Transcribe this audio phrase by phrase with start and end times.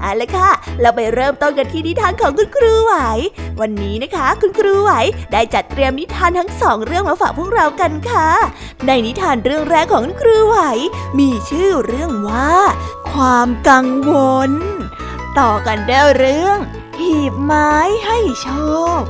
[0.00, 0.50] เอาละค่ะ
[0.80, 2.94] เราไปเริ่มต้นกันที่นิทานของคุณครูไหว
[3.60, 4.92] วันนี้นะคะ คุณครูไหว
[5.32, 8.28] ได้จัดเตรียมนิทานทั้งสองเรื่องมาฝากพวกเรากันค่ะ
[8.86, 10.58] ในนิทานเรื่องแรกของคุณครูไหว
[11.18, 12.54] มีชื่อเรื่องว่า
[13.10, 14.12] ความกังว
[14.50, 14.52] ล
[15.38, 16.58] ต่อกันได้เรื่อง
[16.98, 17.72] หีบไม้
[18.06, 18.48] ให้โช
[19.00, 19.02] ค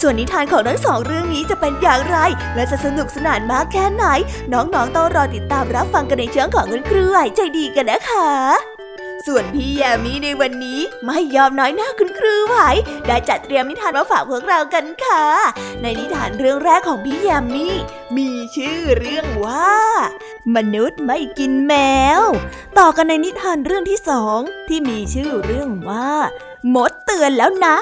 [0.00, 2.16] ส่วนนิทานของทั้งสองเรื่องนี้จะเป็นอย่างไร
[2.54, 4.04] และจะสนุกสนานมากแค่ไหน
[4.52, 8.77] น้องๆต้องรอติดตามรับฟังกันในเชิงของคุณครูไหวใจดีกันนะคะ
[9.26, 12.56] ส่วนพี่แยมี่ในวันนี้ไม่ยอมน้อยหน้าคุณครูไหว
[13.06, 15.24] ได้จัดเตรียมนิทานมาฝากพวกเรากันค่ะ
[15.82, 17.74] ในนิทานเรื่องแรกของพี่แยมี่
[18.16, 19.74] มีชื่อเรื่องว่า
[20.56, 21.74] มนุษย์ไม่กินแม
[22.20, 22.22] ว
[22.78, 26.10] ต่อกันในนิทานเรื่องที่สองที่มีชื่อเรื่องว่า
[26.74, 27.76] มดเตือนแล้วนะ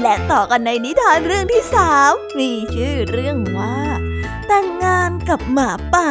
[0.00, 3.76] และต่อกันในนิทานเรื่องที่สามมีชื่อเรื่องว่า
[4.46, 6.10] แต่งงานกับหมาป่า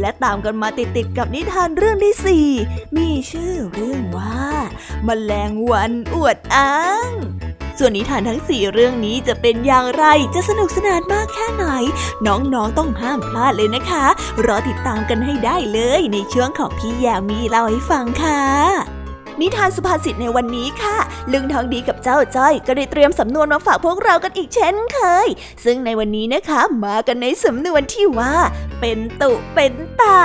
[0.00, 2.48] และตามกันมาติดๆกับนิทานเรื่องที่สี่
[2.96, 4.48] มีชื่อเรื่องว่า
[5.04, 6.76] แมลงวันอวดอ้า
[7.08, 7.10] ง
[7.78, 10.04] ส่วนนิทานทั้งสี่เรื่องนี้จะเป็นอย่างไร
[10.34, 11.66] จะสนุกสนานมากแค่ไหน
[12.26, 14.06] น้องๆต้องห้ามพลาดเลยนะคะ
[14.46, 19.03] รอติดตามกันให้ได้เลยในช่วงของพี่ยามีเล่าให้ฟังค่ะ
[19.40, 20.98] นิทานสุภาษิตในวันนี้ค่ะ
[21.32, 25.28] ลุงทองดีกับเจ้าจ้อยก็ได้เตรียมสำนวนมาฝากพวกเรากันอีกเช่นเคย
[25.64, 28.34] ซึ่งในวันนี้นะคะ มากันในสำนวนที่ว่า
[28.80, 30.20] เป็นตุเป็นตา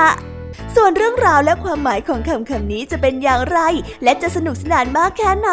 [0.76, 3.60] ส่วนเรื่องราวและความหมายของคำคำนี้จะเป็นอย่างไร
[4.04, 5.52] และจะสนุกสนานมากแค่ไหน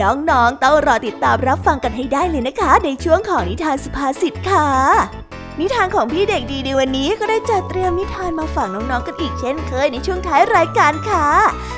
[0.00, 5.27] น้องๆต้องรอติดตามรับฟังกันให้ได้เลยนะคะ ในช่วงของนิทานสุภาษิตค่ะ
[5.60, 11.26] นิทานของพี่เด็กดีในวันนี้ก็ได้จัดเตรียมนิทานมาฝากน้องๆกันอีกเช่นเคยในช่วงท้ายรายการค่ะ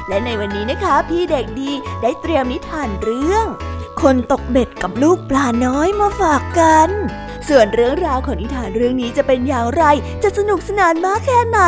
[0.08, 1.70] และในวันนี้นะคะ พี่เด็กดี
[2.02, 3.46] ได้เตรียมนิทานเรื่อง
[4.02, 6.90] คนตกเบ็ดกับลูกปลาน้อยมาฝากกัน
[7.48, 9.84] ส่วนเรื่องราวของนิทานเรื่องนี้จะเป็นอย่างไร
[10.22, 11.58] จะสนุกสนานมากแค่ไหน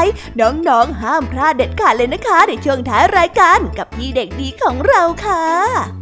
[0.41, 6.02] น้องๆห้ามพลาดเด็ดขาดเลยนะคะ ในช่วงท้ายรายการกับพี่เด็กดีของเราค่ะ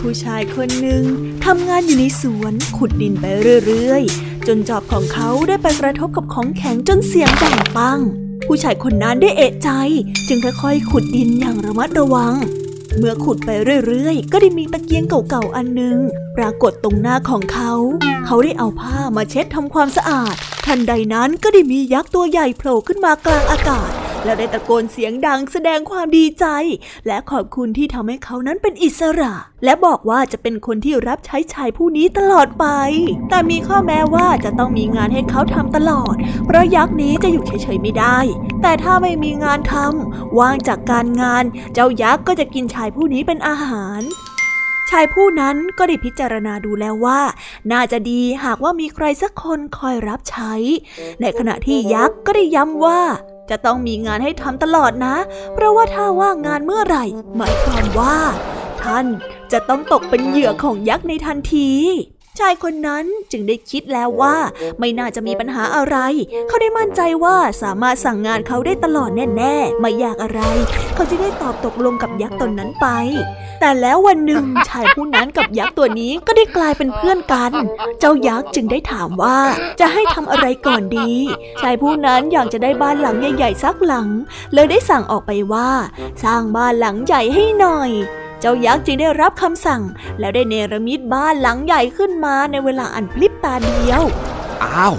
[0.00, 1.04] ผู้ชายคนหนึ่ง
[1.44, 3.24] ทำงานอยู่ในสวนขุดดินไป
[3.66, 7.98] เรื่อยๆ จนจอบของเขาได้ไปกระทบกับของแข็งจนเสียงดังปัง
[8.46, 9.70] ผู้ชายคนนั้นได้เอะใจ
[10.28, 12.34] จึงค่อยๆขุดดินอย่างระมัดระวัง
[12.96, 13.50] เมื่อขุดไป
[13.86, 15.98] เรื่อยๆ ก็ได้มีตะเกียงเก่าๆอันหนึ่ง
[16.36, 17.72] ปรากฏตรงหน้าของเขา
[18.26, 20.34] เขาได้เอาผ้ามาเช็ดทำความสะอาด
[20.66, 23.90] ทันใดนั้นก็ได้มียักษ์ตัวใหญ่โผล่ขึ้นมากลางอากาศ
[24.24, 26.46] แล้วได้ตะโกนเสียงดังแสดงความดีใจ
[27.06, 29.34] และขอบคุณที่ทำให้เขานั้นเป็นอิสระ
[29.64, 32.66] และบอกว่าจะเป็นคนที่รับใช้ชายผู้นี้ตลอดไป
[33.28, 36.14] แต่มีข้อแม้ว่าจะต้องมีงานให้เขาทำตลอด
[36.46, 38.18] เพราะยักษ์นี้จะอยู่เฉยๆไม่ได้
[38.62, 41.44] แต่ถ้าไม่มีงานทำว่างจากการงาน
[41.74, 44.02] เจ้ายักษ์ก็จะกินชายผู้นี้เป็นอาหาร
[44.90, 47.20] ชายผู้นั้นก็ได้พิจารณาดูแล้วว่า
[47.72, 50.54] น่าจะดีหากว่ามีใครสักคนคอยรับใช้
[51.20, 53.00] ในขณะที่ยักษ์ก็ได้ย้ำว่า
[53.50, 55.16] จะต้องมีงานให้ทำตลอดนะ
[55.54, 57.04] เพราะว่าถ้าว่างงานเมื่อไหร่
[57.36, 58.16] หมายความว่า
[58.82, 59.06] ท่าน
[59.52, 61.70] จะต้องตกเป็นเหยื่อของยักษ์ในทันที
[62.38, 64.36] ชายคนนั้นจึงได้คิดแล้วว่า
[64.78, 65.96] ไม่น่าจะมีปัญหาอะไร
[66.48, 70.40] เขาได้มั่นใจว่าสามารถสั่งงานเขาได้ตลอดแน่ๆ ไม่ยากอะไร
[70.94, 72.86] เขาจะได้ตอบตกลงกับยักษ์ตนนั้นไป
[73.60, 77.52] แต่แล้ววันหนึ่งชายผู้นั้นกับยักษ์ตัวนี้ก็ได้กลายเป็นเพื่อนกัน
[78.00, 79.38] เจ้ายักษ์จึงได้ถามว่า
[79.80, 81.12] จะให้ทำอะไรก่อนดี
[81.62, 84.08] ชายผู้นั้นอยากจะได้บ้านหลังใหญ่ๆสักหลัง
[84.54, 85.70] เลยได้สั่งออกไปว่า
[86.24, 87.90] สร้างบ้านหลังใหญ่ให้หน่อย
[88.40, 89.82] เจ้ายักษ์จึงได้รับคำสั่ง
[90.18, 94.02] แล้วได้เนรมิตบ้านหลังใหญ่ขึ้นมาในเวลาอันพลิบตาเดียว
[94.64, 94.94] อ้าว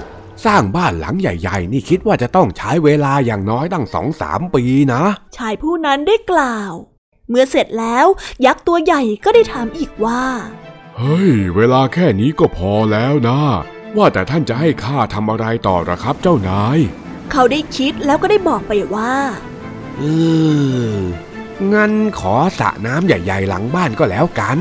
[0.45, 5.03] สร้างบ้านหลังใหญ่ๆ นี่คิดว่าจะต้องใช้เวลาอย่างน้อยตั้งสองสามปีนะ
[5.37, 6.73] ชายผู้นั้นได้กล่าว
[7.29, 8.05] เมื่อเสร็จแล้ว
[8.45, 10.23] ยักษ์ตัวใหญ่ก็ได้ถามอีกว่า
[10.97, 13.39] เฮ้ย เวลาแค่นี้ก็พอแล้วนะ
[13.97, 16.79] ว่าแต่ท่านจะให้ข้าทำอะไรต่อหรอครับเจ้านาย
[17.31, 19.13] เขาได้คิดแล้วก็ได้บอกไปว่า
[19.97, 20.03] เอ
[20.93, 20.97] อ
[21.73, 24.59] งั้นขอสระน้ำใหญ่ ๆ หลังบ้านก็แล้วกัน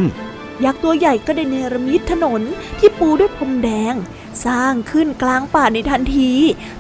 [0.65, 2.43] ยักษ์ตัวใหญ่ก็ได้เนรมิตถนน
[2.79, 3.95] ที่ปูด้วยพรมแดง
[4.47, 6.33] สร้างขึ้นกลางป่าในทันที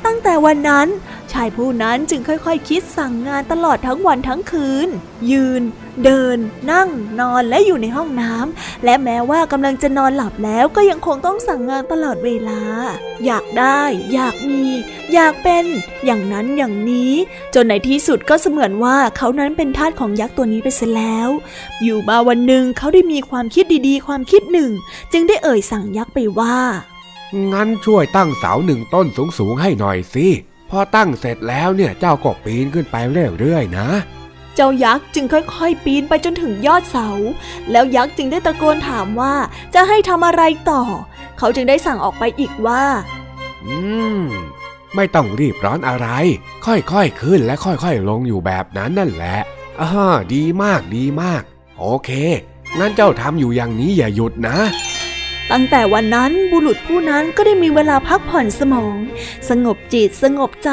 [0.04, 0.88] ตั้งแต่วันนั้น
[1.32, 4.88] ชายผู้นั้นจึงค่อยๆคคิดสั่งงานตลอดทั้งวันทั้งคืน
[5.30, 5.62] ยืน
[6.04, 6.38] เดิน
[6.72, 6.88] นั่ง
[7.20, 12.60] นอนและอยู่ในห้องน้ำและแม้ว่ากำลังจะนอนหลับแล้วก็ยังคงต้องสั่งงานตลอดเวลา
[13.26, 13.80] อยากได้
[14.14, 14.64] อยากมี
[15.12, 15.64] อยากเป็น
[16.04, 17.12] อย่างนั้นอย่างนี้
[17.54, 21.28] จนในที่สุดก็เสมือนว่าเขานั้นเป็นทาสของยักษ์ตัวนี้ไปเสียแล้ว
[21.82, 24.70] อยู่มาวันหนึ่งเขาได้มีความคิดดีๆ ความคิดหนึ่ง
[25.12, 26.58] จึงได้เอ่ยสั่งยักษ์ไปว่า
[27.52, 29.06] งั้นช่วยตั้งเสาหนึ่งต้น
[29.38, 30.28] สูงๆให้หน่อยสิ
[30.70, 32.96] พอตั้งเสร็จแล้วเนี่ยเจ้าก็ปีนขึ้นไป
[33.38, 33.88] เรื่อยๆนะ
[34.54, 37.08] เจ้ายักษ์จึงค่อยๆ ปีนไปจนถึงยอดเสา
[37.70, 39.34] แล้วยักษ์จึงได้ตะโกนถามว่า
[39.74, 40.82] จะให้ทำอะไรต่อ
[41.38, 42.84] เขาจึงได้สั่งออกไปอีกว่า
[43.64, 43.76] อื
[44.20, 44.22] ม
[44.94, 46.08] ไม่ต้องรีบร้อนอะไร
[46.66, 49.38] ค่อยๆขึ้นและค่อยๆลงอยู่แบบนั้นนั่นแหละ
[49.80, 51.42] อ่าดีมากดีมาก
[51.78, 52.10] โอเค
[52.78, 54.58] งั้นเจ้าทำอยู่อย่างนี้อย่าหยุดนะ
[55.52, 58.96] ตั้งแต่วันนั้นบุรุษผู้นั้นก็ได้มีเวลาพักผ่อนสมอง
[59.48, 60.70] สงบจิตสงบใจ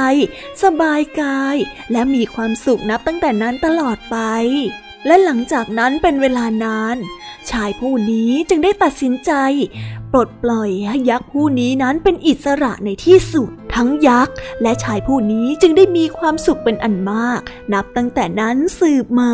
[0.64, 1.58] สบายกาย
[1.92, 4.18] และมีความสุขนับตั้งแต่นั้นตลอดไป
[5.06, 6.98] และหลังจากนั้นเป็นเวลานาน
[7.52, 9.32] ชายผู้นี้จึงได้ตัดสินใจ
[10.12, 17.42] ปลดปล่อยให้ยักษ์ผู้นี้นั้นเป็นอิสระในที่สุด ทั้งยักษ์และชายผู้นี้จึงได้มีความสุขเป็นอันมาก
[17.74, 19.34] นับตั้งแต่นั้นสืบมา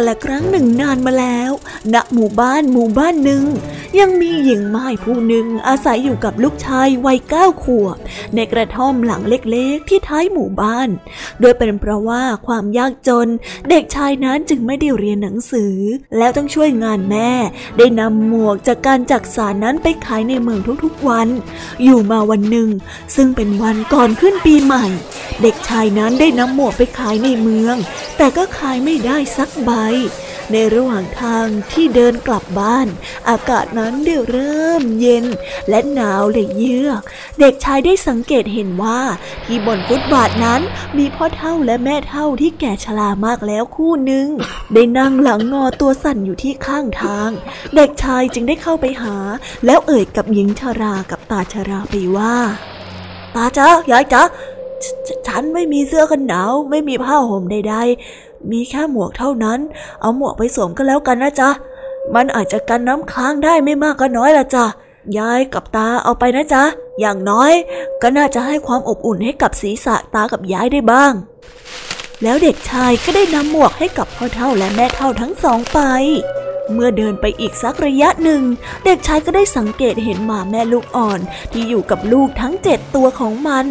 [0.00, 1.50] กันละครั้งหนึ่งนานมาแล้ว
[1.94, 3.42] ณ หมู่บ้านหมู่บ้านหนึ่ง
[4.00, 7.96] ยังมีหญิงไม้ผู้หนึ่งอาศัยอยู่กับลูกชายวัยเก้าขวบ
[8.34, 10.88] ในกระท่อมหลังเล็กๆ ที่ท้ายหมู่บ้าน
[11.40, 13.28] โดยเป็นเพราะว่าความยากจน
[13.70, 15.76] เด็กชายนั้นจึงไม่ได้เรียนหนังสือ
[16.18, 17.30] แล้วต้องช่วยงานแม่
[17.78, 21.28] ได้นำหมวกจากการจักสารนั้นไปขายในเมืองทุกๆวัน
[21.84, 22.68] อยู่มาวันหนึ่ง
[23.16, 24.86] ซึ่งเป็นวันก่อนขึ้นปีใหม่
[25.42, 27.76] เด็กชายนั้นได้นำหมวกไปขายในเมือง
[28.16, 29.72] แต่ก็ขายไม่ได้สักใบ
[30.52, 32.88] ในระหว่างทางที่เดินกลับบ้าน
[33.28, 35.24] อากาศนั้นได้เริ่มเย็น
[35.68, 37.02] และหนาวเลยเยือก
[37.40, 39.00] เด็กชายได้สังเกตเห็นว่า
[39.44, 40.60] ที่บนฟุตบาทนั้น
[40.98, 44.26] มีพ่อเท่าและแม่เท่าที่แก่ชรามากแล้วคู่หนึ่ง
[44.72, 47.30] ได้นั่งหลังงอตัวสั่นอยู่ที่ข้างทาง
[47.74, 49.16] เด็กชายจึงได้เข้าไปหา
[49.66, 52.36] แล้วเอ่ยกับหญิงชรากับตาชราไปว่า
[53.34, 54.22] ตาจ้ายายจ้า
[55.26, 57.76] ฉันไม่มีเสื้อกันหนาว ไม่มีผ้าห่มใด
[58.50, 59.58] มีแค่หมวกเท่านั้น
[60.00, 61.50] เอาหมวกไปสวมก็แล้วกันนะจ๊ะ
[62.14, 64.64] มันอาจจะกันน้ำค้างได้ไม่มากก็น้อยละจ๊ะ
[65.18, 66.64] ยายกับตาเอาไปนะจ๊ะ
[67.00, 67.52] อย่างน้อย
[68.02, 71.12] ก็น่าจะให้ความอบอุ่นให้กับศีรษะตากับยายได้บ้าง
[72.22, 75.78] แล้วเด็กชายก็ได้นำหมวกให้กับพ่อเท่าและแม่เท่าทั้งสองไป
[76.72, 78.42] เมื่อเดินไปอีกสักระยะหนึ่ง
[78.84, 81.20] เด็กชายก็ได้สังเกตเห็นหมาแม่ลูกอ่อน
[81.52, 83.66] ที่อยู่กับลูกทั้งเจ็ดตัวของมัน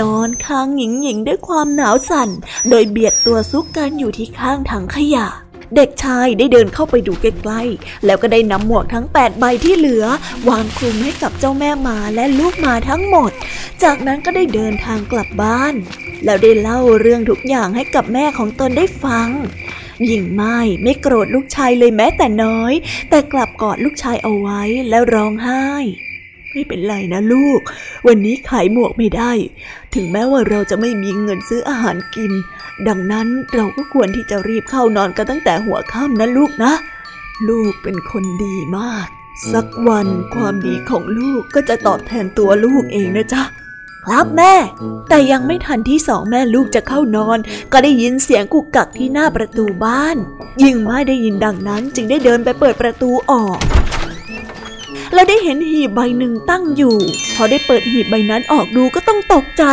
[0.00, 2.28] นอนค้างหญิงหญิงด้วยความหนาวสั่น
[2.70, 5.28] โดยเบียดตัวซุกกันอยู่ที่ข้างถังขยะ
[5.76, 10.04] เด็กชายได้เดินเข้าไปดูใกล้ๆ แล้วก็ได้นำหมวกทั้ง 8 ใบที่เหลือ
[10.48, 13.30] วางคลุมให้กับเจ้าแม่หมาและลูกหมาทั้งหมด
[13.82, 15.74] จากนั้นก็ได้เดินทางกลับบ้าน
[16.24, 19.28] แล้วได้เล่าเรื่องทุกอย่างให้กับแม่ของตนได้ฟัง
[20.06, 22.72] หญิงไม้ไม่โกรธลูกชายเลยแม้แต่น้อย
[23.10, 25.64] แต่กลับกอดลูกชายเอาไว้แล้วร้องไห้
[26.52, 27.60] ไม่เป็นไรนะลูก
[28.06, 29.32] วันนี้ขายหมวกไม่ได้
[29.94, 32.32] ถึงแม้ว่าเราจะไม่มีเงินซื้ออาหารกิน
[32.88, 36.72] ดังนั้นเราก็ควรที่จะรีบเข้านอนกันตั้งแต่หัวค่ำนะลูกนะ
[37.48, 39.06] ลูกเป็นคนดีมาก
[39.52, 43.42] สักวันความดีของลูกก็จะตอบแทนตัวลูกเองนะจ๊ะ
[44.08, 44.54] ครับแม่
[45.08, 47.38] แต่ยังไม่ทันที่สองแม่ลูกจะเข้านอน
[47.72, 50.16] ก็ได้ยินเสียงกุกกักที่หน้าประตูบ้าน
[50.62, 53.58] ยิ่งไม่ได้ยินดังนั้นจึงได้เดินไปเปิดประตูออก
[55.14, 56.96] แล้วได้เห็นหีบใบหนึ่งตั้งอยู่
[57.36, 59.64] พอได้เปิดหีบใบนั้นออกดูก็ต้องตกใจ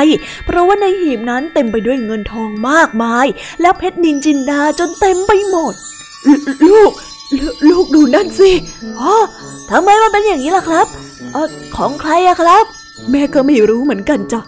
[0.46, 3.26] เพราะว่าในหีบนั้นเต็มไปด้วยเงินทองมากมาย
[3.62, 5.74] และเพชรนินจินดาจนเต็มไปหมด
[6.70, 6.92] ลูก
[7.70, 8.52] ลูกดูนั่นสิ
[9.00, 9.14] อ๋อ
[9.72, 10.88] ทำไมมันเป็นอย่างนี้ล่ะครับ
[11.36, 12.66] ออของใครอะครับ
[13.12, 14.42] แม่ก็ไม่รู้เหมือนกันจ้ะ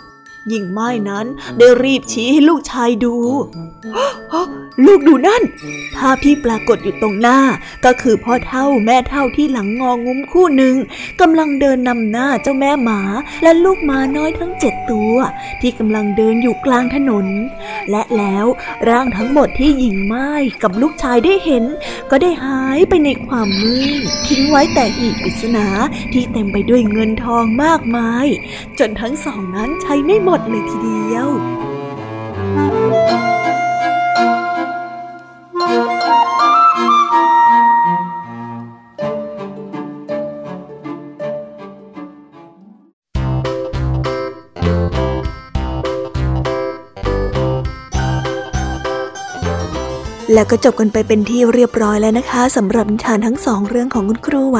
[0.50, 1.26] หญิงไม้นั้น
[1.58, 3.16] ได้รีบชี้ให้ลูกชายดู
[4.86, 5.44] ลูกดูนั่น
[5.96, 7.40] ภาพที่ปรากฏอยู่ตรงหน้า
[7.86, 10.76] ก็คือพ่อเท่าแม่เท่าที่หลังงองุ้มคู่หนึ่ง
[11.22, 13.02] กำลังเดินนำหน้าเจ้าแม่หมา
[13.44, 15.16] และลูกหมาน้อยทั้งเจ็ดตัว
[15.62, 17.26] ที่กำลังเดินอยู่กลางถนน
[17.92, 18.46] และแล้ว
[18.90, 20.30] ร่างทั้งหมดที่หญิงไม้
[20.64, 21.64] กับลูกชายได้เห็น
[22.12, 23.76] ก็ได้หายไปในความมื
[24.08, 25.68] ดทิ้งไว้แต่หีบปริศนา
[26.14, 28.28] ที่เต็มไปด้วยเงินทองมากมาย
[28.80, 31.28] จนทั้งสองนั้นใช้ไม่หมดเลยทีเดียว
[50.34, 54.60] แล้วก็จบกันไปเป็นที่เรียบร้อยแล้วนะคะสำหรับนิทานทั้งสองเรื่องของคุณครูไหว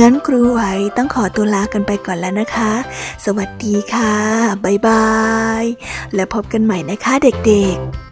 [0.00, 0.60] งั้นครูไหว
[0.96, 2.72] ต้องขอตัวลากันไปก่อนแล้วนะคะ
[3.24, 4.14] สวัสดีค่ะ
[4.64, 5.06] บ๊ายบา
[5.62, 5.64] ย
[6.14, 8.06] และพบกันใหม่นะคะเด็กๆ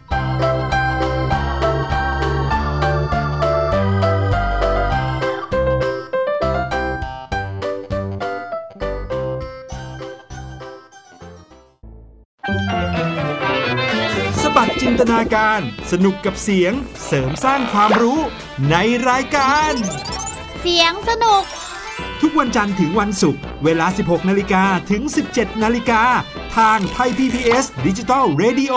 [14.60, 15.60] บัดจินตนาการ
[15.92, 16.72] สนุกกับเสียง
[17.06, 18.18] เสริมสร้างความรู้
[18.70, 18.76] ใน
[19.08, 19.72] รายการ
[20.60, 21.42] เสียงสนุก
[22.22, 25.02] ทุกวันจันทร์ถึงวันศุกร์เวลา 16 นาฬิกาถึง
[25.32, 26.02] 17 นาฬิกา
[26.56, 28.74] ทางไทย PPS ดิจิตอล Radio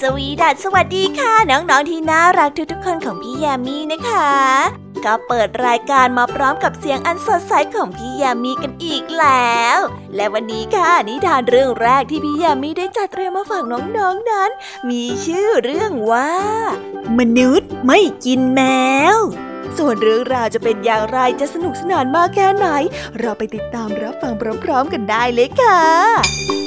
[0.00, 9.78] สวีดัสสวัสดีค่ะ น้อง ๆ ที่น่ารักทุกๆคนของพี่แยามีนะคะ ก็เปิดรายการมาพร้อมกับเสียงอันสดใสของพี่ยามีกันอีกแล้ว
[10.14, 14.50] และวันนี้ค่ะนิทานเรื่องแรกที่พี่ยามีได้จัดเตรียมมาฝากน้องๆนนั้น
[14.88, 16.32] มีชื่อเรื่องว่า
[17.18, 18.60] มนุษย์ไม่กินแม
[19.14, 19.18] ว
[19.78, 22.66] ส่วนเรื่องราวจะเป็นอย่างไรจะสนุกสนานมากแค่ไหน
[23.18, 24.32] เราไปติดตามรับฟัง
[24.64, 26.61] พร้อมๆกันได้เลยค่ะ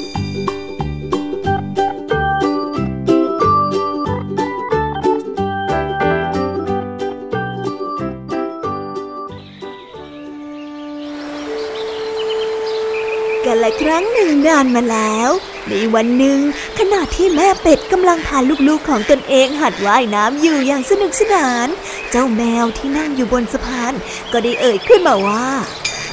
[13.55, 15.29] กันละครั้งหนึ่งนานมาแล้ว
[15.69, 16.39] ในวันหนึ่ง
[16.79, 21.67] ขณะที่แม่เป็ดกำลังพาลูก ๆ ของตนเองหัดว่ายน้ำอยู่อย่างสนุกสนาน
[22.11, 23.93] เจ้าแมวที่นั่งอยู่บนสะพาน
[24.31, 25.47] ก็ได้เอ่ยขึ้นมาว่า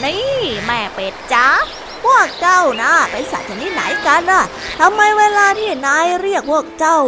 [0.02, 1.48] นี่แม่เป็ดจ้า
[2.04, 4.44] พวกเจ้านะเป็นสัตว์ชนิดไหนกันน่ะ
[4.80, 6.98] ทำไมเวลาที่นายเรียกพวกเจ้า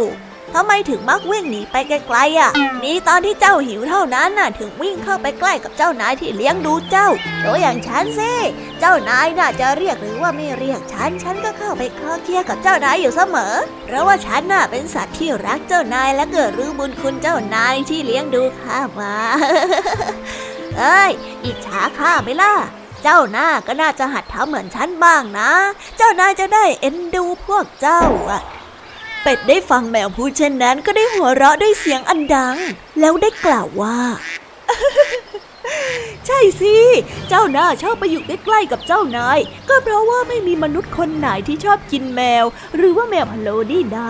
[0.57, 2.51] ทำไมถึงมักวิ่งหนีไปไกลๆอะ
[2.83, 7.09] นี่ตอนที่เจ้าหิวเท่านั้นน่ะ ถึงวิ่งเข้าไปใกล้กับเจ้านายที่เลี้ยงดูเจ้า
[7.43, 8.33] ตัวอย่างฉันสิ
[8.79, 19.13] เจ้านายน่ะจะเรียกหรือว่าไม่เรียกฉัน ฉันก็เข้าไปคลอเคลียกับเจ้านายอยู่เสมอ เพราะว่าฉันน่ะเป็นสัตว์ที่รักเจ้านายและเกิดรู้บุญคุณเจ้านายที่เลี้ยงดูข้ามา
[20.77, 21.11] เอ้ย
[21.45, 22.53] อิจฉาข้าไหมล่ะ
[23.03, 25.49] เจ้าหน้าก็น่าจะหัดทำเหมือนฉันบ้างนะ
[25.97, 28.41] เจ้านายจะได้เอ็นดูพวกเจ้าอะ
[29.27, 32.57] เป็ดได้ฟังแมวพูดเช่นนั้นก็ได้หัวเราะด้วยเสียงอันดัง
[32.99, 33.99] แล้วได้กล่าวว่า
[36.25, 36.75] ใช่สิ
[37.29, 44.09] เจ้าหน้าชอบไปอยู่ใกล้ๆกับเจ้านาย ก็เพราะว่าไม่มีมนุษย์คนไหนที่ชอบกินแมว หรือว่าแมวพะโลนี่นา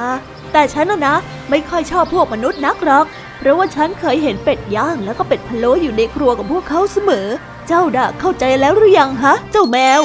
[0.54, 1.16] แต่ฉันนะนะ
[1.50, 3.06] ไม่ค่อยชอบพวกมนุษย์นักหรอก
[3.38, 7.28] เพราะว่าฉันเคยเห็นเป็ดย่างแล้วก็เป็ดพะโลอยู่ในครัวกับพวกเขาเสมอ
[7.68, 10.02] เจ้าด่าเข้าใจแล้วหรือยังฮะ เจ้าแมว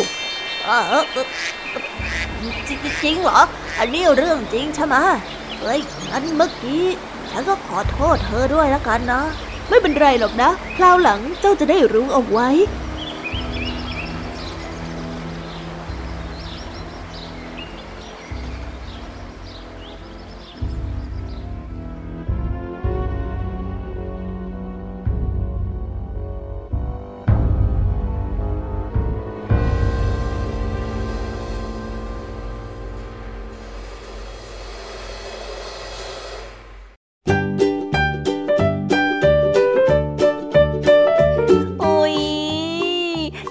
[2.69, 3.41] จริงจริงเหรอ
[3.79, 4.97] อันนี้เรื่องจริงใช่ไหม
[5.61, 6.85] เฮ้ยงั้นเมื่อกี้
[7.31, 9.23] ฉันก็ขอโทษเธอด้วยแล้วกันนะ
[9.69, 12.49] ไม่เป็นไรหรอกนะ คราวหลังเจ้าจะได้รู้เอาไว้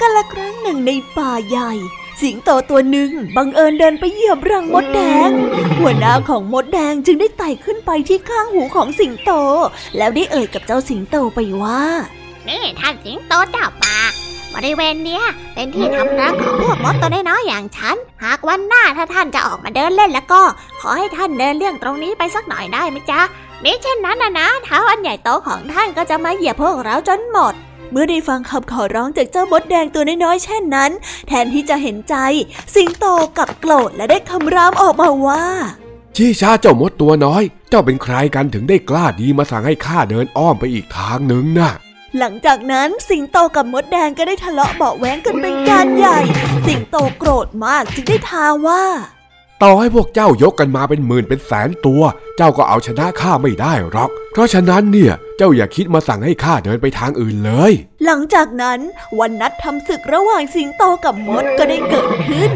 [0.00, 1.72] กันละครั้งหนึ่งในป่าใหญ่
[2.20, 5.30] สิงโตตัวหนึ่งบังเอิญเดินไปเหยียบรังมดแดง
[5.78, 9.30] หัวหน้าของมดแดงจึงได้ไต่ขึ้นไปที่ข้างหูของสิงโต
[9.96, 11.82] แล้วได้เอ่ยกับเจ้าสิงโตไปว่า
[12.48, 13.96] นี่ท่านสิงโตเจ้าป่า
[14.54, 20.42] บริเวณเนี้ยเป็นที่ทำรังของพวกมดตัวน้อยๆอย่างฉัน หากวันหน้าถ้าท่านจะออกมาเดินเล่นแล้วก็
[20.80, 23.20] ขอให้ท่านเดินเลี่ยงตรงนี้ไปสักหน่อยได้ไหมจ๊ะ
[23.64, 27.54] มิเช่นนั้นนะนะเท้าอันใหญ่โตของท่านก็จะมาเหยียบพวกเราจนหมด
[27.90, 30.90] เมื่อได้ฟังคำขอร้องจากเจ้ามดแดงตัวน้อยๆเช่นนั้น
[31.28, 32.14] แทนที่จะเห็นใจ
[32.74, 35.44] สิงโตกลับโกรธและได้คำรามออกมาว่า
[36.16, 41.72] ชี้ช้าเจ้ามดตัวน้อย เจ้าเป็นใครกันถึงได้กล้าดีมาสั่งให้ข้าเดินอ้อมไปอีกทางหนึ่งน่ะ
[42.18, 46.18] หลังจากนั้นสิงโตกับมดแดงก็ได้ทะเลาะเบาะแว้งกันเป็นการใหญ่
[46.66, 48.84] สิงโตโกรธมากจึงได้ท้าว่า
[49.66, 52.02] ต่อให้พวกเจ้ายกกันมาเป็นหมื่นเป็นแสนตัว
[52.36, 57.72] เจ้าก็เอาชนะข้าไม่ได้หรอก เพราะฉะนั้นเนี่ยเจ้าอย่าคิดมาสั่งให้ข้าเดินไปทางอื่นเลย
[58.04, 58.80] หลังจากนั้น
[59.18, 62.50] วันนัดทำศึกระหว่างสิงโตกับมดก็ได้เกิดขึ้น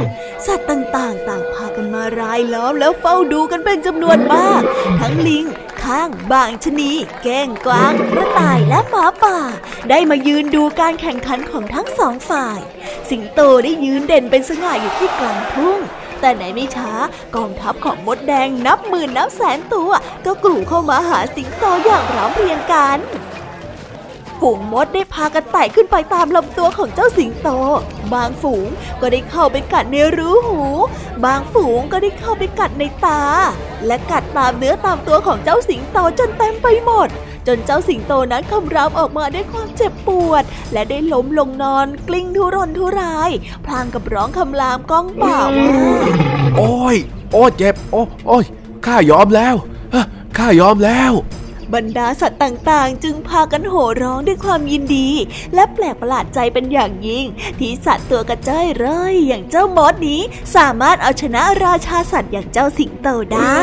[0.47, 4.63] สัตว์ต่างๆ ต่างพากันมารายล้อมแล้วเฝ้าดูกันเป็นจำนวนมาก
[5.01, 5.45] ทั้งลิง
[5.85, 6.93] ข้างบางชนี
[7.23, 9.39] แก้งกวางกระต่ายและหมาป่า
[9.91, 12.61] ได้มายืนดูการแข่งขันของทั้งสองฝ่าย
[13.11, 15.81] สิงโตได้ยืนเด่นเป็นสง่าอยู่ที่กลางทุ่ง
[16.21, 16.91] แต่ไหนไม่ช้า
[17.37, 19.91] กองทัพของมดแดงนับหมื่นนับแสนตัว
[20.25, 22.99] ก็กลุ่เข้ามาหาสิงโตอย่างพร้อมเพรียงกัน
[24.41, 27.49] ฝูงมดได้พากันไต่ขึ้นไปตามลำตัวของเจ้าสิงโต
[28.15, 28.69] บางฝูง
[29.01, 30.63] ก็ได้เข้าไปกัดในรูหู
[31.25, 33.23] บางฝูงก็ได้เข้าไปกัดในตา
[33.87, 37.09] และกัดตามเนื้อตามตัวของเจ้าสิงโตจนเต็มไปหมด
[37.47, 43.31] จนเจ้าสิงโตนั้นคำรามออกมาด้วยความเจ็บปวด และได้ล้มลงนอนกลิ้งทุรนทุราย
[43.65, 45.79] พลางกับร้องคำรามก้องเปล่าว่า
[46.57, 46.97] โอ้ย
[47.33, 48.45] โอ้เจ็บ โอ้โอ้ย
[48.87, 49.55] ข้ายอมแล้ว
[49.93, 50.05] เอ้อ
[50.37, 51.13] ข้ายอมแล้ว
[51.75, 55.09] บรรดาสัตว์ต่างๆ จึงพากันโห่ร้องด้วยความยินดี
[55.55, 57.27] และแปลกประหลาดใจเป็นอย่างยิ่ง
[57.59, 60.21] ที่สัตว์ตัวกระจ้อยร่อยอย่างเจ้ามดนี้
[60.57, 63.63] สามารถเอาชนะราชาสัตว์อย่างเจ้าสิงโตได้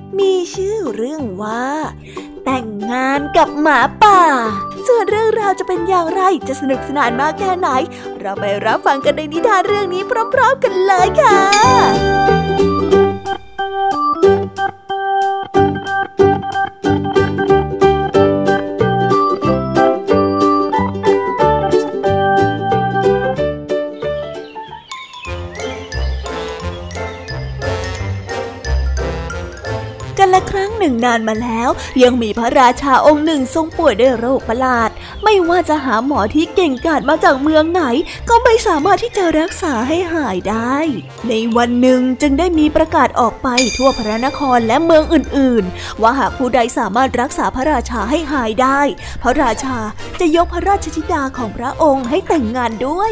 [0.19, 1.65] มีชื่อเรื่องว่า
[2.45, 4.21] แต่งงานกับหมาป่า
[4.87, 7.69] ส่วนเรื่องราวจะเป็นอย่างไรจะสนุกสนานมากแค่ไหน
[8.19, 11.39] เราไปรับฟังกันในนิทานเรื่องนี้พร้อมๆกันเลยค่ะ
[31.05, 31.69] นานมาแล้ว
[32.03, 34.89] ยังมีพระราชาองค์หนึ่งทรงป่วยด้วยโรคประหลาด
[35.23, 37.83] ไม่ว่าจะหาหมอที่เก่งกาจมาจากเมืองไหน
[38.29, 40.77] ก็ไม่สามารถที่จะรักษาให้หายได้
[41.29, 48.81] ในวันหนึ่งจึงได้มีประกาศออกไปทั่วพระนครและเมืองอื่น ๆ ว่าหากผู้ใดสามารถรักษาพระราชาให้หายได้
[49.21, 49.77] พระราชา
[50.19, 53.11] จะยกพระราชธิดาของพระองค์ให้แต่งงานด้วย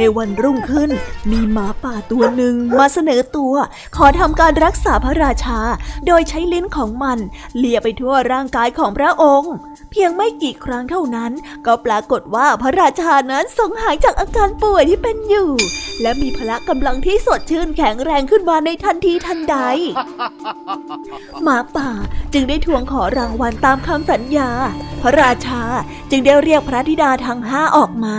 [0.00, 0.90] ในวันรุ่งขึ้น
[1.30, 3.54] มีหมาป่าตัวหนึ่งมาเสนอตัว
[3.96, 5.60] ขอทำการรักษาพระราชา
[6.06, 7.18] โดยใช้ลิ้นของมัน
[7.56, 9.52] เลียไปทั่วร่างกายของพระองค์
[9.90, 11.32] เพียงไม่กี่ครั้งเท่านั้น
[11.66, 15.50] ก็ปรากฏว่าพระราชานั้นทรงหายจากอาการป่วยที่เป็นอยู่
[16.02, 19.56] และมีพละกำลังที่สดชื่นแข็งแรงขึ้นมาในทันทีทันใด
[21.42, 21.90] หมาป่า
[22.32, 24.50] จึงได้ทวงขอรางวัลตามคำสัญญา
[25.00, 25.62] พระราชา
[26.10, 28.18] จึงได้เรียกพระธิดาทั้งห้าออกมา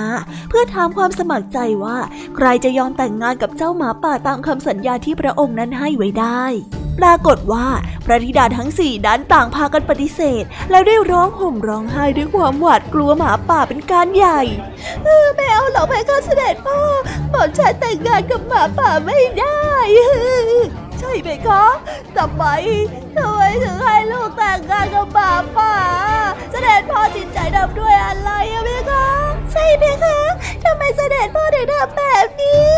[0.50, 1.98] เพื่อถามความสมัครใจว่า
[2.36, 6.44] ใครจะยอมแต่งงานกับเจ้าหมาป่าตามคำสัญญาที่พระองค์นั้นให้ไว้ได้
[7.00, 7.68] ปรากฏว่า
[8.06, 14.42] พระธิดาทั้งสี่ด้านต่างพากันปฏิเสธ แล้วได้ร้องห่มร้องไห้ด้วยความหวาดกลัวหมาป่าเป็นการใหญ่
[15.04, 16.80] เออไม่เอาหรอกแม่ข้าเสด็จพ่อ
[17.32, 19.60] หมอมฉันแต่งงานกับหมาป่าไม่ได้
[20.98, 21.64] ใช่ไหมคะ
[22.18, 22.44] ทำไม
[23.16, 25.76] ทำไมถึงให้ลูกแต่งงานกับหมาป่า
[26.52, 29.08] เสด็จพ่อจิตใจดำด้วยอะไรอะเพคะ
[29.52, 30.18] ใช่เพคะ
[30.64, 32.70] ทำไมเสด็จพ่อถึงทำแบบนี้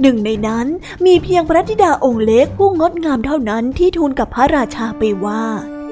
[0.00, 0.66] หนึ่งในนั้น
[1.06, 5.44] มีเพียงพระธิดาองค์เล็กผู้งดงามเท่านั้นที่ทูลกับพระราชาไปว่า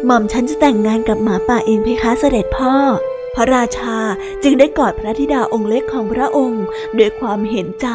[0.07, 2.75] หม่อมฉันจะแต่งงานกับหมาป่าเองเพคะเสด็จพ่อ
[3.35, 3.99] พระราชา
[4.43, 6.65] จึงได้กอดพระธิดาองค์เล็กของพระองค์
[6.99, 7.89] ด้วยความเห็นใจ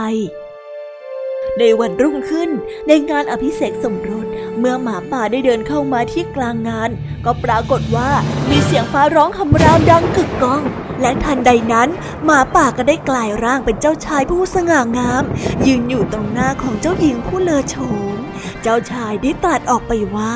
[1.60, 2.50] ในวันรุ่งขึ้น
[2.88, 4.28] ในงานอภิเษกสมรส
[4.60, 6.90] เมื่อหมาป่าได้เดินเข้ามาที่กลางงาน
[7.26, 8.12] ก็ปรากฏว่า
[8.50, 10.64] มีเสียงฟ้าร้องคำรามดังกึกก้อง
[11.02, 11.90] และทันใดนั้น
[12.26, 15.24] หมาป่าก็ได้กลายร่างเป็นเจ้าชายผู้สง่างาม
[15.68, 17.76] ยืนอยู่ตรงหน้าของเจ้าหญิงผู้เลอโฉ
[18.16, 18.18] ม
[18.62, 20.36] เจ้าชายได้ตรัสออกไปว่า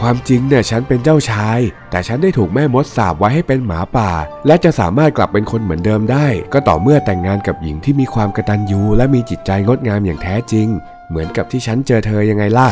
[0.00, 1.58] ความจริงเนี่ยฉันเป็นเจ้าชาย
[1.90, 4.10] แต่ฉันได้ถูกแม่มดสาบไว้ให้เป็นหมาป่า
[4.46, 10.68] และจะสามารถกลับเป็นคนเหมือนเดิมได้ ก็ต่อเมื่อแต่งงานกับหญิงที่มีความกระตันยูและมีจิตใจงดงามอย่างแท้จริง
[11.08, 12.68] เหมือนกับที่ฉันเจอเธอยังไงล่ะ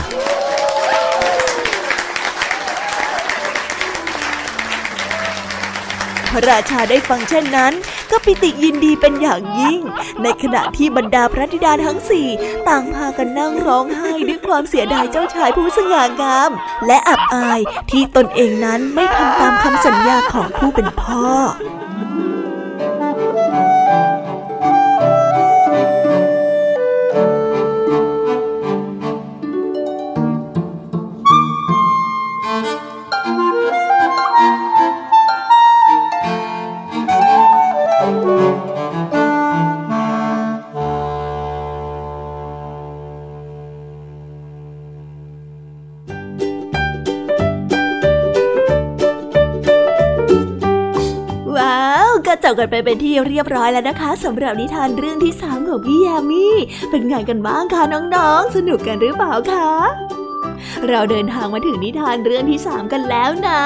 [6.30, 7.72] พระราชาได้ฟังเช่นนั้น
[8.10, 9.80] ก็ปิติยินดีเป็นอย่างยิ่ง
[10.22, 12.28] ในขณะที่บรรดาพระธิดาทั้งสี่
[12.68, 16.50] ต่างพากันนั่งร้องไห้ด้วยความเสียดายเจ้าชายผู้สง่างาม
[16.86, 17.60] และอับอาย
[17.90, 21.26] ที่ตนเองนั้นไม่ทำตามคำสัญญาของผู้เป็นพ่อ
[52.58, 56.46] กันไปเป็นที่เรียบร้อยแล้วนะคะสำหรับนิทานเรื่องที่สามของพี่ยามี
[56.90, 57.82] เป็นไงกันบ้างคะ
[58.14, 59.70] น้องๆ สนุกกันหรือเปล่าคะ
[60.88, 63.60] เราเดินทางมาถึงนิทานเรื่องที่สามกันแล้วนะ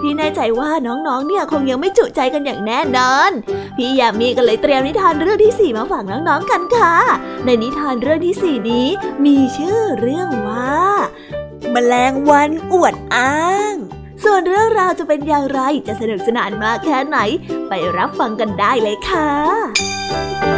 [0.00, 3.30] พี่แน่ใจว่าน้องๆ เนี่ยคงยังไม่จุใจกันอย่างแน่นอน
[3.76, 6.94] พี่ยามีก็เลยเตรียมนิทานเรื่องที่สี่มาฝากน้องๆ กันค่ะ
[7.44, 8.86] ในนิทานเรื่องที่สี่นี้
[9.24, 10.78] มีชื่อเรื่องว่า
[11.72, 13.74] แมลงวันอวดอ้าง
[14.24, 17.18] ส่วนเรื่องราวจะเป็นอย่างไรจะสนุกสนานมากแค่ไหน
[17.68, 20.53] ไปรับฟังกันได้เลยค่ะ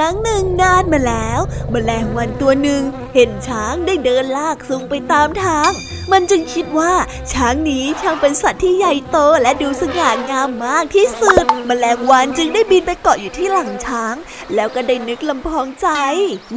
[0.00, 1.40] ครั้งหนึ่งนานมาแล้ว
[1.72, 2.82] มแมลงวันตัวหนึ่ง
[3.14, 5.70] เห็นช้างได้เดินลากซุงไปตามทาง
[6.12, 6.92] มันจึงคิดว่า
[7.32, 14.14] ช้างนี้ช่างเป็นสัตว์ที่ใหญ่โตและดูสง่างามมากที่สุดมแมลงวันจึงได้บินไปเกาะอยู่ที่หลังช้าง
[14.54, 15.88] แล้วก็ได้นึกลำพองใจ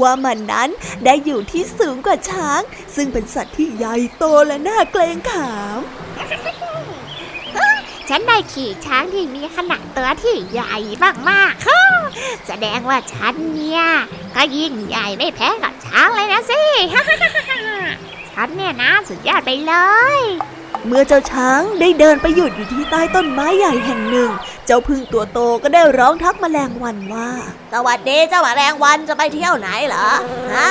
[0.02, 0.70] ว่ามันนั้น
[1.06, 2.62] ได้อยู่ที่สูงกว่าช้าง
[2.96, 5.80] ซึ่งเป็นสัตว์ที่ใหญ่โตและน่าเกรงขาม
[8.10, 10.76] ฉันได้ขี่ช้างที่มีขนาดตัวที่ใหญ่
[11.30, 13.84] มากๆแสดงว่าฉันเนี่ย
[14.36, 16.62] ก็ยิ่งใหญ่ไม่แพ้กับช้างเลยนะสิ
[18.34, 19.74] ฉันเนี่ยนะสุดยอดไปเล
[20.18, 20.20] ย
[20.88, 24.30] เมื่อเจ้าช้างได้เดินไปหยุดอยู่ที่ใต้ต้นไม้ใหญ่แห่งหนึ่ง
[24.66, 27.30] เจ้าพึ่งตัวโตก็ได้ร้องทักแมลงวันว่า
[27.74, 30.08] สวัสดีเจ้าแมลงวันจะไปเที่ยวไหนเหรอ
[30.56, 30.70] ฮะ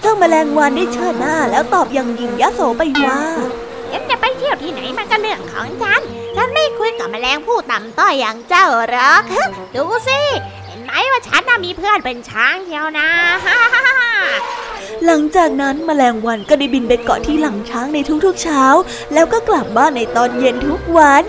[0.00, 3.20] เจ้าแมลงวันได้เชิดหน้าแล้วตอบอย่างยิงยโสไปว่า
[3.92, 6.02] ฉันจะไปเที่ยวที่ไหนมันก็เรื่องของฉัน
[6.36, 9.22] ฉันไม่คุยกับแมลงผู้ต่ำต้อยอย่างเจ้าหรอก
[9.74, 10.20] ดูสิ
[10.66, 13.08] เห็นไหมว่าฉันน่ะมีเพื่อนเป็นช้างเที่ยวนะ
[15.04, 18.64] หลังจากนั้นแมลงวันก็ได้บินไปเกาะที่หลังช้างในทุกๆเช้า
[19.14, 21.24] แล้วก็กลับบ้านในตอนเย็นทุกวัน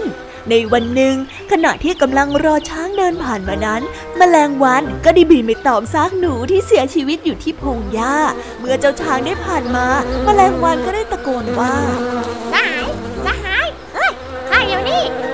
[0.50, 1.16] ในวันหนึ่ง
[1.52, 3.82] ขณะที่กำลังรอช้างเดินผ่านมานั้น
[4.18, 8.18] แมลงวันก็ได้บินไปตอมซากหนูที่เสียชีวิตอยู่ที่พงหญ้า
[8.60, 9.86] เมื่อเจ้าช้างได้ผ่านมา
[10.26, 11.74] แมลงวันก็ได้ตะโกนว่า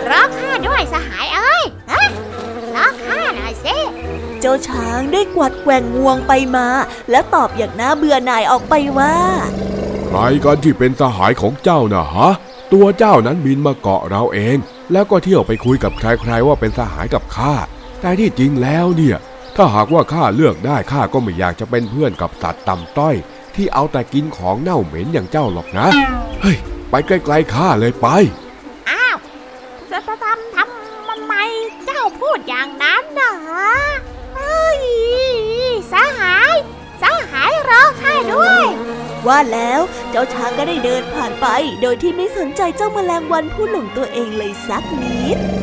[0.09, 2.03] รอข้าด้วยสหายเอ้ยฮะ
[2.75, 3.77] รอข้าหน่อยสิ
[4.41, 6.67] เจ้าช้างได้กวัดแกว่งงวงไปมา
[7.11, 9.15] และตอบอย่างน่าเบื่อหน่ายออกไปว่า
[10.07, 12.29] ใครกันที่เป็นสหายของเจ้านะฮะ
[12.73, 14.57] ตัวเจ้านั้นบินมาเกาะเราเอง
[14.91, 17.53] แล้วก็เที่ยวไปคุยกับใครๆว่าเป็นสหายกับข้า
[18.01, 19.17] แต่ที่จริงแล้วเนี่ย
[19.55, 23.15] ถ้าหากว่าข้าเลือกได้ข้าก็ไม่อยากจะเป็นเพื่อนกับสัตว์ต่ำต้อย
[23.55, 25.87] ที่เอาแต่กินของเน่าเหม็นอย่างเจ้าหรอกนะ
[26.41, 26.57] เฮ้ย
[26.89, 28.07] ไปไกลๆข้าเลยไป
[39.27, 39.81] ว่าแล้ว
[40.11, 41.47] เจ้าช้างก็ได้เดินผ่านไป
[41.81, 45.62] โดยที่ไม่สนใจเจ้าแมลงวันผู้หลงตัวเองเลยสักนิด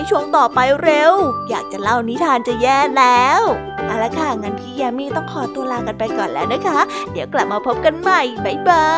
[0.09, 1.13] ช่วงต่อไปเร็ว
[1.49, 3.41] อยากจะเล่านิทานจะแย่แล้ว
[3.85, 6.79] เอาละค่ะงั้นพี่ยามีต้องขอตัวลากันไปก่อนแล้วนะคะ
[7.11, 8.89] เดี๋ยวกลับมาพบกันใหม่บ๊ายบา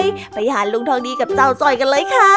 [0.00, 0.02] ย
[0.34, 2.34] ไปหาลุงทองดีกับเจ้าจอยกันเลยค่ะ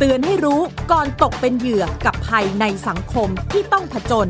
[0.00, 0.60] เตือนให้รู้
[0.92, 4.28] ก่อนตกเป็นเหยื่อกับภัยในสังคมที่ต้องผจญ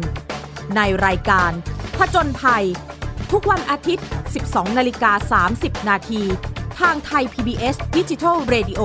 [0.77, 1.51] ในรายการ
[1.99, 2.65] ผจญภัย
[3.33, 4.07] ทุกวันอาทิตย์
[4.41, 6.23] 12 นาฬิกา 30 นาที
[6.81, 8.83] ทางไทย PBS d i g i ดิจิ Radio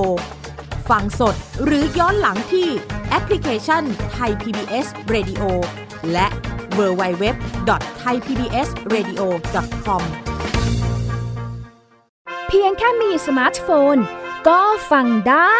[0.90, 2.68] ฟังสดหรือย้อนหลังที่
[3.10, 5.44] แอปพลิเคชันไทย PBS Radio
[6.12, 6.28] และ
[6.80, 7.26] w w w
[7.70, 9.22] t h a i PBS Radio
[9.86, 10.04] com
[12.48, 13.98] เพียงแค่มีสมาร์ทโฟน
[14.48, 15.60] ก็ฟังได้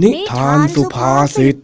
[0.00, 1.56] นิทานสุภาษิต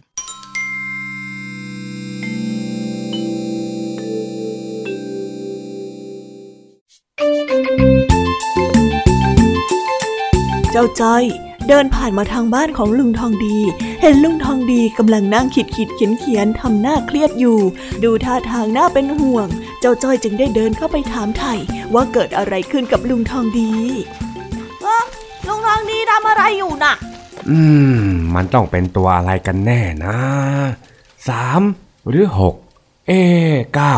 [10.71, 11.23] เจ้าจ้อย
[11.67, 13.57] เดินผ่านมาทางบ้านของลุงทองดี
[14.01, 17.59] เห็นลุงทองดีกำลังนั่งขีดขีดเขียนเขียนทำหน้าเครียดอยู่
[18.03, 19.47] ดูท่าทางน่าเป็นห่วง
[19.79, 21.53] เจ้าจ้อยจึงได้เดินเข้าไปถามไถ่
[21.93, 23.71] ว่าเกิดอะไรขึ้นกับลุงทองดี
[25.47, 26.95] ลุงทองดีทำอะไรอยู่น่ะ
[27.49, 27.59] อื
[28.01, 30.15] ม มันต้องเป็นตัวอะไรกันแน่นะ
[31.27, 31.61] สาม
[32.09, 32.55] หรือหก
[33.07, 33.21] เอ๊
[33.75, 33.95] เก้า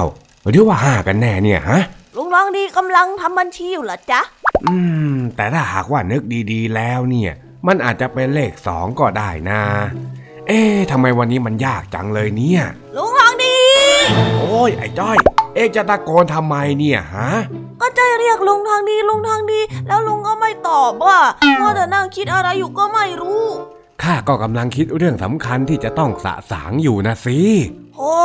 [0.49, 1.81] หรือว่าห้ากันแน่เนี่ยฮะ
[2.15, 4.21] ลุงทองดีกำลังทำบัญชีอยู่เหรอจ๊ะ
[4.67, 4.75] อื
[5.13, 6.21] ม แต่ถ้าหากว่านึก
[6.51, 7.31] ดีๆ แล้วเนี่ย
[7.67, 9.61] มันอาจจะเป็นเลขสองก็ได้นะ
[10.47, 12.63] เอ๊ะทำไมวันนี้มันยากจังเลยเนี่ย
[12.95, 13.57] ลุงทองดี
[14.39, 15.17] โอ้ยไอ้จ้อย
[15.55, 17.31] เอ๊ะจะตะโกนทำไมเนี่ยฮะ
[17.81, 21.19] ก็ใจเรียกลุงทองดีลุงทองดีแล้วลุงก็ไม่ตอบว่า
[21.59, 23.45] มัวแต่นั่งคิดอะไรอยู่ก็ไม่รู้
[24.01, 27.39] ข้าก็กำลังคิดเรื่องสำคัญที่จะต้องสะสางอยู่นะสิ
[27.97, 28.15] โอ้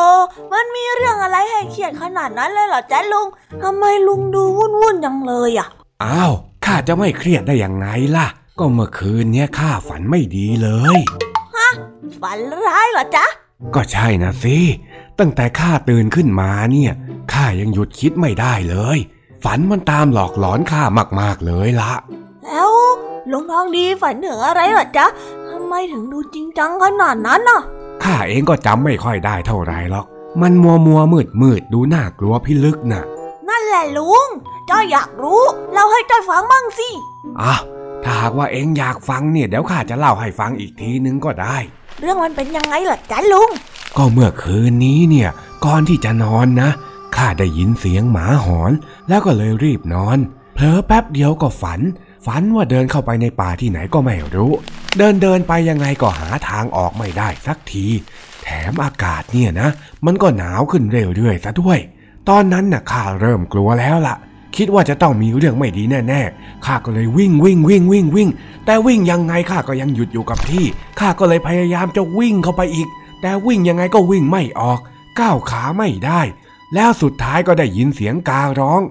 [0.52, 3.26] มันมีเรื่องอะไรให้เครียดขนาดนั้นเลยเหรอจ๊ะลุง
[3.62, 5.68] ทำไมลุงดูวุ่นวุ่นๆจังเลยอะ
[6.04, 6.32] อ้าว
[6.64, 7.86] ข้าจะไม่เครียดได้ยังไง
[8.16, 8.26] ล่ะ
[8.58, 10.98] ก็เมื่อคืนเนี้ยข้าฝันไม่ดีเลย
[12.22, 13.26] ฝันร้ายเหรอจ๊ะ
[13.74, 14.58] ก็ใช่นะสิ
[15.18, 16.92] ตั้งแต่ข้าตื่นขึ้นมาเนี่ย
[17.32, 18.98] ข้ายังหยุดคิดไม่ได้เลย
[19.46, 20.82] ฝันมันตามหลอกหลอนข้า
[21.20, 21.92] มากๆเลยละ
[22.44, 22.70] แล้ว
[23.30, 25.06] ลุงทองดีฝันถึงอะไรเหรอจ๊ะ
[25.48, 27.60] ทำไมถึงดูจริงจังขนาดนั้นน่ะ
[28.02, 30.06] ข้าเองก็จำไม่ค่อยได้เท่าไรหรอก
[30.42, 33.02] มันมัวมัวมืดมืดๆดูน่ากลัวพิลึกน่ะ
[33.48, 34.26] นั่นแหละลุง
[34.70, 35.42] จ้อยอยากรู้
[35.72, 36.88] เล่าให้จ้อยฟังบ้างสิ
[37.40, 37.62] อ้าว
[38.04, 41.56] ถ้าหากว่าเองอยากฟังเนี่ยเดี๋ยวข้าจะเล่าให้ฟังอีกทีนึงก็ได้
[42.00, 43.50] เรื่องมันเป็นยังไงเหรอจ๊ะลุง
[43.96, 45.28] ก็เมื่อคืนนี้เนี่ย
[45.64, 46.70] ก่อนที่จะนอนนะ
[47.16, 48.72] ข้าได้ยินเสียงหมาหอน
[49.08, 50.18] แล้วก็เลยรีบนอน
[50.54, 51.80] เผลอแป๊บเดียวก็ฝัน
[52.26, 54.52] ฝันว่าเดินเข้าไปในป่าที่ไหนก็ไม่รู้
[54.98, 57.86] เดินเดินไปยังไงก็หาทางออกไม่ได้สักที
[58.42, 59.68] แถมอากาศเนี่ยนะ
[60.06, 61.78] มันก็หนาวขึ้นเรื่อยๆซะด้วย
[62.28, 64.16] ตอนนั้นน่ะข้าเริ่มกลัวแล้วล่ะ
[64.56, 68.28] คิดว่าจะต้องมีเรื่องไม่ดีแน่ๆข้าก็เลยวิ่งวิ่งวิ่งวิ่งวิ่ง
[68.64, 70.64] แต่วิ่งยังไงข้าก็ยังหยุดอยู่กับที่
[71.00, 72.88] ข้าก็เลยพยายามจะวิ่งเข้าไปอีก
[73.20, 74.78] แต่วิ่งยังไงก็วิ่งไม่ออก
[75.20, 76.20] ก้าวขาไม่ได้
[76.74, 78.82] แล้วสุดท้ายก็ได้ยินเสียงการ้อง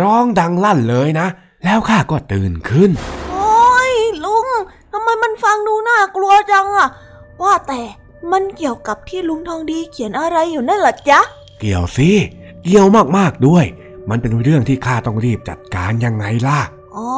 [0.00, 1.26] ร้องดังลั่นเลยนะ
[1.64, 2.90] แล้วข้าก็ตื่นขึ้น
[3.30, 3.92] โอ้ย
[4.24, 4.46] ลุง
[4.92, 6.88] ทำไมมันฟังดูน่ากลัวจังอะ
[7.42, 7.82] ว่าแต่
[8.32, 11.20] มันเกี่ยวกับที่ลุงทองดีเขียนอะไรอยู่นั่นเหรอจ๊ะ
[11.60, 12.10] เกี่ยวสิ
[12.62, 13.64] เกี่ยวมากๆด้วย
[14.10, 16.60] มันเป็นเรื่องที่ข้าต้องรีบจัดการยังไงล่ะ
[16.96, 17.10] อ๋อ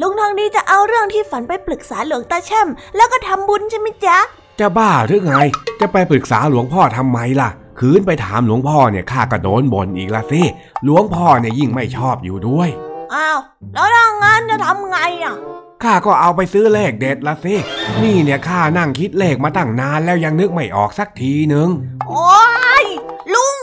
[0.00, 4.18] ลุงทองดีจะเอาเรื่องที่ฝันไปปรึกษาหลวงตาแช่ม แล้วก็ทำบุญใช่ไหมจ๊ะ
[4.60, 5.34] จะบ้าหรือไง
[5.80, 7.48] จะไปปรึกษาหลวงพ่อทำไมล่ะ
[7.84, 10.42] คืนไปถามหลวงพ่อเนี่ยข้าก็โดนบ่นอีกละสิ
[10.84, 12.68] หลวงพ่อเนี่ยยิ่งไม่ชอบอยู่ด้วย
[13.14, 13.38] อ้าว
[13.74, 15.36] แล้วถ้างั้นจะทำไงอะ
[15.82, 17.54] ข้าก็เอาไปซื้อเลขเด็ดละสิ
[18.02, 21.68] นี่เนี่ยข้านั่งคิดเลขมาตั้งนานแล้วยังนึกไม่ออกสักทีนึง
[22.08, 22.42] โอ้
[22.82, 22.84] ย
[23.34, 23.56] ลุง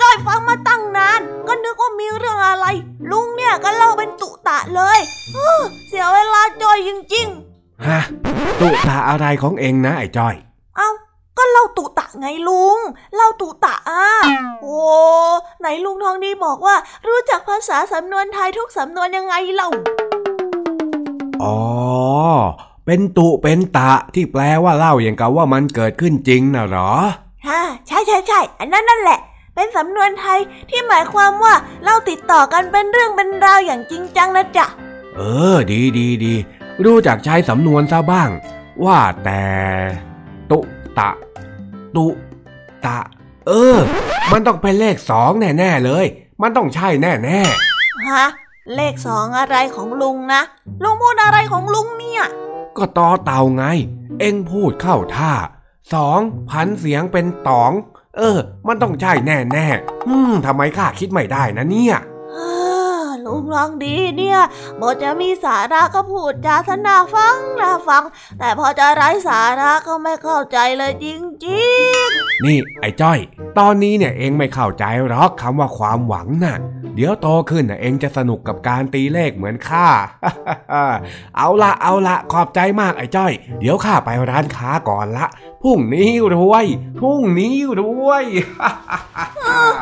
[0.00, 2.66] จ้อยฟังมาตั้งนาน ก็นึกว่ามีเรื่องอะไร
[3.10, 4.98] ลุงเนี่ยก็เล่าเป็นตุตะเลย
[5.34, 7.26] เฮ้อเสียเวลาจ้อยจริง
[7.88, 8.00] ฮะ
[8.60, 10.88] ตุตาอะไรของเองนะไอ้จ้อยๆเอ้า
[11.42, 12.78] ก็เล่าตุตะไงลุง
[13.16, 14.06] เล่าตุตะอะ
[14.62, 14.80] โอ้
[15.60, 16.76] ไหนลุงทองดีบอกว่า
[17.08, 19.70] รู้จักภาษาสำนวนไทยทุกสำนวนยังไงเล่า
[21.42, 21.58] อ๋อ
[22.86, 26.92] เป็นตุเป็นตะที่แปลว่าเล่าอย่างกับว่ามันเกิดขึ้นจริงนะเหรอ
[27.46, 29.18] ฮ่าใช่ใช่ใช่อันนั้นนั่นแหละ
[29.54, 30.38] เป็นสำนวนไทย
[30.70, 34.66] ที่หมายความว่าเราติดต่อกันเป็นเรื่องเป็นราวอย่างจริงจังนะจ๊ะ
[35.16, 35.20] เอ
[35.54, 36.34] อ ดีดีดี
[36.84, 38.30] รู้จักใช้สำนวนซะบ้าง
[38.84, 39.42] ว่าแต่
[40.50, 40.58] ตุ
[40.98, 41.10] ตะ
[41.96, 42.06] ตุ
[42.86, 42.98] ตะ
[43.48, 43.78] เออ
[44.32, 46.06] มันต้องเป็นเลขสองแน่ๆเลย
[46.42, 47.12] มันต้องใช่แน่
[48.10, 48.26] ฮะ
[48.74, 50.42] เลขสองอะไรของลุงนะ
[50.82, 53.64] ลุงพูดอะไรของลุงเนี่ยๆก็ต่อเต่าไง
[54.20, 55.32] เอ็งพูดเข้าท่า
[55.94, 56.20] สอง
[56.50, 57.72] พันเสียงเป็นตอง
[58.16, 61.96] เออ มันต้องใช่แน่ๆอืมทำไมข้าคิดไม่ได้นะเนี่ย
[62.30, 62.61] เออ
[63.26, 64.38] ลุงลองดีเนี่ย
[64.80, 68.02] บทจะมีสาระก็พูดจาสนาฟังน่าฟัง
[68.38, 71.20] แต่พอจะไร้สาระก็ไม่เข้าใจเลยจริง
[72.44, 73.18] นี่ไอ้จ้อย
[73.58, 76.56] ตอนนี้เนี่ยเองไม่เข้าใจหรอกคำว่าความหวังน่ะ
[76.96, 79.88] เดี๋ยวโตขึ้นน่ะเองจะสนุกกับการตีเลขเหมือนข้า
[81.36, 85.26] เอาละเอาละขอบใจมากไอ้จ้อย เดี๋ยวข้าไปร้านค้าก่อนละ
[85.62, 86.66] พรุ่งนี้รวย
[87.00, 88.24] พรุ่งนี้รวย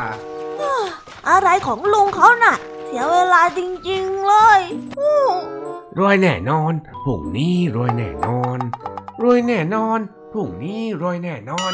[0.05, 4.61] ๆอะไรของลุงเขาน่ะเสียเวลาจริงๆเลย
[5.97, 6.73] รวยแน่นอน
[7.03, 8.59] พรุ่งนี้รวยแน่นอน
[9.21, 9.99] รวยแน่นอน
[10.31, 11.73] พรุ่งนี้รวยแน่นอน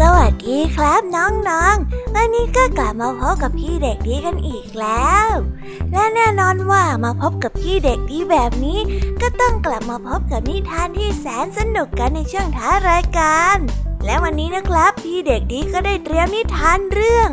[0.00, 5.28] สวัสดีครับน้องๆ วันนี้ก็กลับมาพบกับพี่เด็กดีกันอีกแล้ว
[5.92, 8.78] และแน่นอนว่ามาพบกับพี่เด็กดีแบบนี้
[9.20, 13.56] ก็ต้องกลับมาพบกับนิทานที่แสนสนุกกันในช่วงท้ายรายการ
[14.04, 17.30] และวันนี้นะครับพี่เด็กดีก็ได้เตรียมนิทานเรื่อง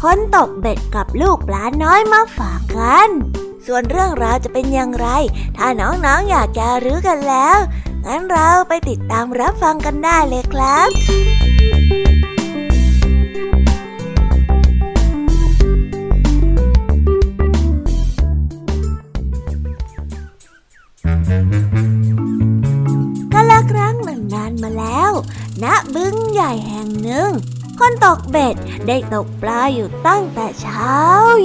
[0.00, 3.08] คนตกเบ็ดกับลูกปลาน้อยมาฝากกัน
[3.66, 5.08] ส่วนเรื่องราวจะเป็นอย่างไร
[5.56, 7.58] ถ้าน้องๆออยากจะรู้กันแล้ว
[8.04, 11.45] งั้นเราไปติดตามรับฟังกันได้เลยครับ
[25.64, 27.30] ณบึงใหญ่แห่งหนึ่ง
[27.78, 28.54] คนตกเบ็ด
[28.86, 30.96] ได้ตกปลาอยู่ตั้งแต่เช้า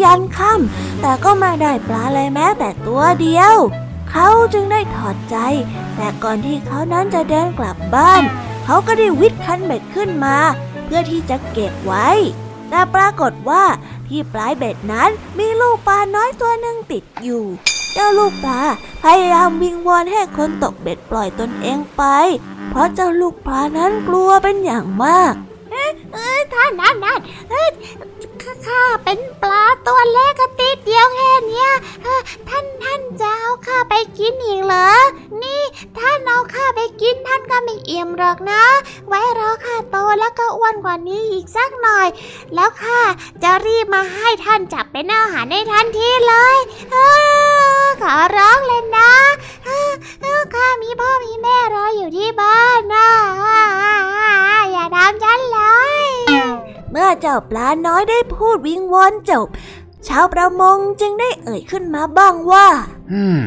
[0.03, 3.55] ยันค่ำแต่ก็ไม่ได้ปลาเลยแม้แต่ตัวเดียว
[4.09, 5.37] เขาจึงได้ถอดใจ
[5.95, 8.21] แต่ก่อนที่เขานั้นจะเดินกลับบ้าน
[8.65, 10.37] เขาก็ได้วิดคันเบ็ดขึ้นมา
[10.85, 12.09] เพื่อที่จะเก็บไว้
[12.69, 13.63] แต่ปรากฏว่า
[14.07, 15.09] ที่ปลายเบ็ดนั้น
[15.39, 17.43] มีลูกปลาน้อยตัวหนึ่งติดอยู่
[17.93, 18.59] เจ้าลูกปลา
[19.03, 22.03] พยายามวิงวอนให้คนตกเบ็ดปล่อยตนเองไป
[22.71, 25.33] เพราะเจ้าลูกปลานั้นกลัวเป็นอย่างมาก
[26.13, 27.19] เอ้ยท่านนั่นนั่น
[28.67, 31.71] ข้าเป็นปลาตัวเล็กกระติดเดียวแค่เนี้ย
[32.49, 34.91] ท่านท่านจะเอาข้าไปกินอีกเหรอ
[35.41, 35.61] นี่
[35.99, 38.63] ท่านเอาข้าไปกินท่านก็ไม่เอี่ยมหรอกนะ
[39.07, 42.07] ไว้รอข้าโตแล้วก็อ้วนกว่านี้อีกสักหน่อย
[42.53, 42.99] แล้วข้า
[43.43, 46.57] จะรีบมาให้ท่านจับเป็นอาหารในทันทีเลย
[46.91, 46.95] เอ
[47.83, 49.11] อขอร้องเลยนะ
[50.55, 53.09] ข้ามีพ่อมีแม่รออยู่ที่บ้านนะ
[54.71, 55.59] อย่าทำฉันเล
[56.07, 56.09] ย
[56.91, 59.47] เมื่อเจ้าปลาน้อยได้พูดวิงวอนจบ
[60.07, 62.67] ชาวประมงจึงได้เอ่ยขึ้นมาบ้างว่า
[63.11, 63.39] อืม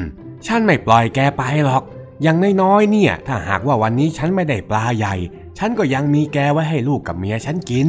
[0.46, 1.82] ฉันไม่ปล่อยแกไปหรอก
[2.22, 5.14] อย่างน้อยๆเนี่ย ถ้าหากว่าวันนี้ฉันไม่ได้ปลาใหญ่
[5.58, 7.86] ฉันก็ยังมีแกไว้ให้ลูกกับเมียฉันกิน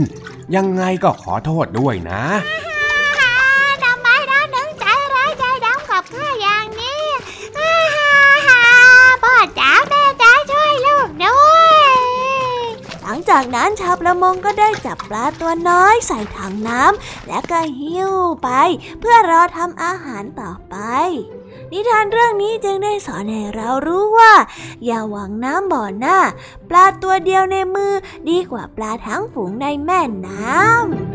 [0.55, 2.23] ยังไงก็ขอโทษด้วยนะ
[3.83, 4.85] ทำไมท่านถึงใจ
[5.15, 7.03] ร้ายใจดำกับข้าอย่างนี้
[9.23, 11.87] พ่อจ๋าแม่จ๋าช่วยลูกด้วย
[13.01, 18.11] หลัง จากนั้นชาวประมงก็ได้จับปลาตัวน้อยใส่ถังน้ำและก็หิ้ว
[18.43, 18.49] ไป
[18.99, 20.75] เพื่อรอทำอาหารต่อไป
[21.71, 24.33] นิทานเรื่องนี้จึงได้สอนให้เรารู้ว่า
[24.85, 26.17] อย่าหวังน้ำบ่อหน้า
[26.69, 27.93] ปลาตัวเดียวในมือ
[28.29, 31.14] ดีกว่าปลาทั้งฝูงในแม่น้ำ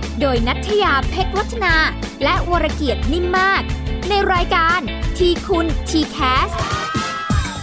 [0.21, 1.75] โดยนัทยาเพชรวัฒนา
[2.23, 3.61] และวรเกียดนิ่มมาก
[4.09, 4.79] ในรายการ
[5.17, 6.49] ทีคุณ t c a s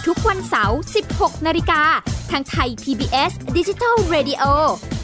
[0.05, 0.79] ทุกวันเสาร์
[1.11, 1.81] 16 นาฬิกา
[2.31, 4.43] ทางไทย PBS Digital Radio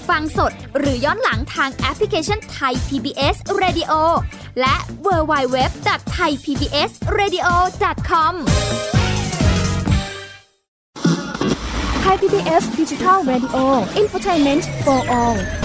[0.10, 3.92] ฟังสดหรือย้อนหลังทางแอปพลิเคชันไทย PBS Radio
[4.60, 4.76] และ
[5.06, 5.58] w w w
[6.16, 7.48] t h a i PBS Radio
[8.10, 8.34] com
[12.02, 13.58] ไทย PBS Digital Radio
[14.02, 15.65] Infotainment for All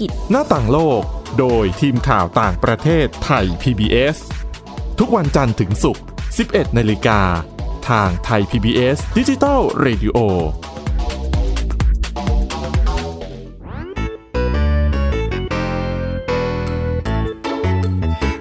[0.31, 1.01] หน้าต่างโลก
[1.39, 4.17] โดยทีมข่าวต่างประเทศไทย PBS
[4.99, 6.03] ทุกวันจันทร์ถึงศุกร์
[6.39, 7.19] 11 นาฬิกา
[7.89, 10.17] ทางไทย PBS Digital Radio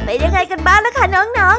[0.05, 1.00] เป็นยังไงกันบ้างนะคะน้องๆ